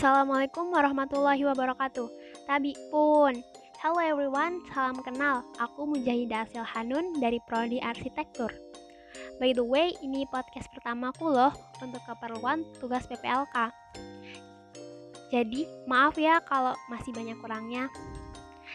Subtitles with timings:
[0.00, 2.08] Assalamualaikum warahmatullahi wabarakatuh.
[2.48, 3.36] Tabi pun.
[3.84, 5.44] Hello everyone, salam kenal.
[5.60, 8.48] Aku Mujahidah Asil Hanun dari Prodi Arsitektur.
[9.36, 11.52] By the way, ini podcast pertamaku loh
[11.84, 13.76] untuk keperluan tugas PPLK.
[15.36, 17.92] Jadi, maaf ya kalau masih banyak kurangnya.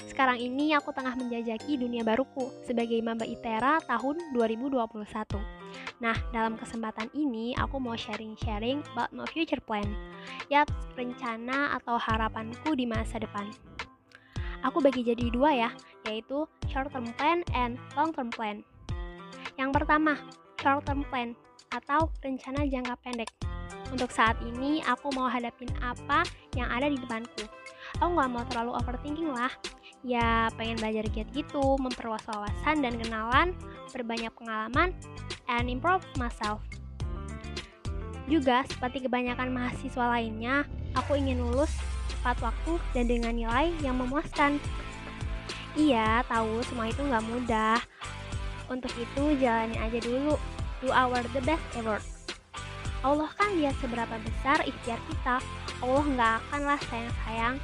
[0.05, 5.64] Sekarang ini aku tengah menjajaki dunia baruku sebagai maba ITERA tahun 2021.
[6.03, 9.87] Nah, dalam kesempatan ini aku mau sharing-sharing about my future plan.
[10.51, 10.67] Yap,
[10.99, 13.47] rencana atau harapanku di masa depan.
[14.65, 15.69] Aku bagi jadi dua ya,
[16.09, 18.65] yaitu short term plan and long term plan.
[19.55, 20.19] Yang pertama,
[20.59, 21.37] short term plan
[21.71, 23.29] atau rencana jangka pendek.
[23.93, 26.25] Untuk saat ini, aku mau hadapin apa
[26.57, 27.45] yang ada di depanku.
[28.01, 29.53] Aku nggak mau terlalu overthinking lah.
[30.05, 33.57] Ya, pengen belajar giat gitu, memperluas wawasan dan kenalan,
[33.89, 34.93] berbanyak pengalaman,
[35.49, 36.61] and improve myself.
[38.29, 41.73] Juga, seperti kebanyakan mahasiswa lainnya, aku ingin lulus
[42.13, 44.61] tepat waktu dan dengan nilai yang memuaskan.
[45.73, 47.81] Iya, tahu semua itu nggak mudah.
[48.69, 50.37] Untuk itu, jalani aja dulu.
[50.85, 52.05] Do our the best effort.
[53.01, 55.41] Allah kan lihat seberapa besar ikhtiar kita.
[55.81, 57.57] Allah nggak akanlah sayang-sayang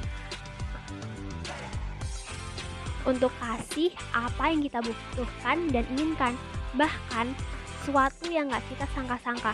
[3.08, 6.34] untuk kasih apa yang kita butuhkan dan inginkan.
[6.78, 7.34] Bahkan
[7.82, 9.52] sesuatu yang gak kita sangka-sangka.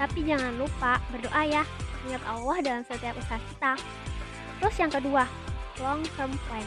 [0.00, 1.62] Tapi jangan lupa berdoa ya,
[2.08, 3.72] ingat Allah dalam setiap usaha kita.
[4.60, 5.24] Terus yang kedua,
[5.80, 6.66] long term plan.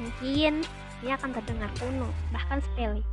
[0.00, 0.64] Mungkin
[1.04, 3.04] ini akan terdengar kuno, bahkan sepele.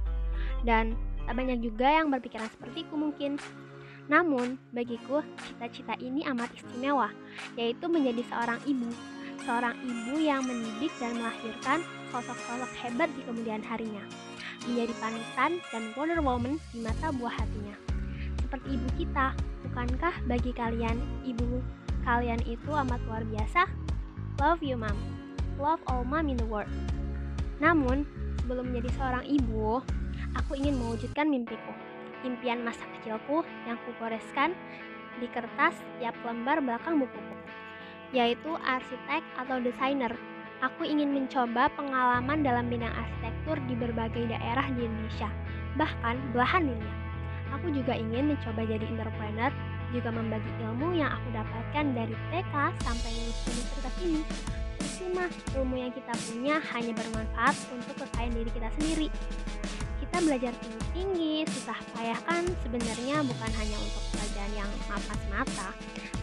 [0.63, 0.95] Dan
[1.27, 3.37] tak banyak juga yang berpikiran sepertiku mungkin.
[4.09, 7.13] Namun, bagiku, cita-cita ini amat istimewa,
[7.53, 8.89] yaitu menjadi seorang ibu.
[9.47, 11.79] Seorang ibu yang mendidik dan melahirkan
[12.11, 14.03] sosok-sosok hebat di kemudian harinya
[14.67, 17.75] menjadi panutan dan wonder woman di mata buah hatinya.
[18.43, 19.31] Seperti ibu kita,
[19.63, 21.63] bukankah bagi kalian ibu
[22.03, 23.69] kalian itu amat luar biasa?
[24.39, 24.95] Love you mom.
[25.59, 26.71] Love all mom in the world.
[27.59, 28.07] Namun,
[28.39, 29.83] sebelum menjadi seorang ibu,
[30.35, 31.75] aku ingin mewujudkan mimpiku.
[32.23, 34.55] Impian masa kecilku yang kugoreskan
[35.19, 37.35] di kertas tiap lembar belakang bukuku,
[38.11, 40.13] yaitu arsitek atau desainer
[40.59, 45.31] Aku ingin mencoba pengalaman dalam bidang arsitektur di berbagai daerah di Indonesia,
[45.79, 46.95] bahkan belahan dunia.
[47.55, 49.55] Aku juga ingin mencoba jadi entrepreneur,
[49.95, 52.53] juga membagi ilmu yang aku dapatkan dari TK
[52.83, 54.21] sampai lulus universitas ini.
[54.75, 59.07] Percuma ilmu yang kita punya hanya bermanfaat untuk kekayaan diri kita sendiri.
[59.99, 65.69] Kita belajar tinggi-tinggi, susah payah kan sebenarnya bukan hanya untuk pekerjaan yang mapas mata,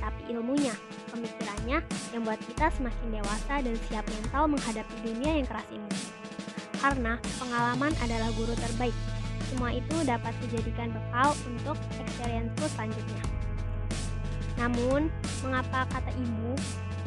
[0.00, 0.74] tapi ilmunya,
[1.12, 1.78] pemikirannya
[2.12, 5.90] yang buat kita semakin dewasa dan siap mental menghadapi dunia yang keras ini.
[6.76, 8.96] Karena pengalaman adalah guru terbaik.
[9.46, 13.22] Semua itu dapat dijadikan bekal untuk experience selanjutnya.
[14.56, 15.12] Namun,
[15.44, 16.56] mengapa kata ibu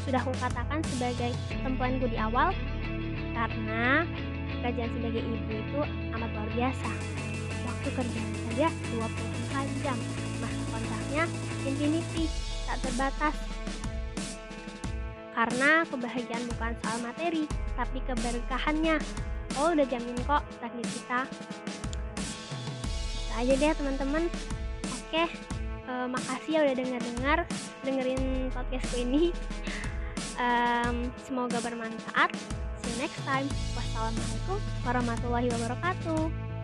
[0.05, 1.33] sudah kukatakan sebagai
[1.65, 2.53] tempuanku di awal?
[3.35, 4.05] Karena
[4.59, 5.79] pekerjaan sebagai ibu itu
[6.17, 6.91] amat biasa.
[7.63, 8.21] Waktu kerja
[8.59, 9.97] saja 24 jam.
[10.43, 11.23] Masa kontraknya
[11.63, 12.27] infinity
[12.67, 13.35] tak terbatas.
[15.31, 17.47] Karena kebahagiaan bukan soal materi,
[17.79, 18.99] tapi keberkahannya.
[19.55, 21.23] Oh, udah jamin kok takdir kita.
[23.15, 24.23] Itu aja deh teman-teman.
[24.83, 25.31] Oke,
[25.87, 27.39] uh, makasih ya udah dengar-dengar
[27.87, 29.31] dengerin podcastku ini.
[30.35, 32.35] Um, semoga bermanfaat.
[32.83, 33.47] See you next time.
[33.79, 36.48] Wassalamualaikum warahmatullahi wabarakatuh.